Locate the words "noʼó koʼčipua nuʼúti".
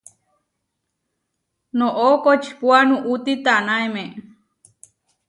1.77-3.33